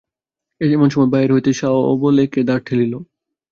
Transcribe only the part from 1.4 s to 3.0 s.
সবলে কে দ্বার ঠেলিল।